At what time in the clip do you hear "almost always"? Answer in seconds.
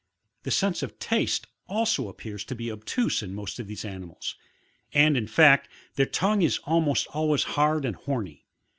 6.63-7.43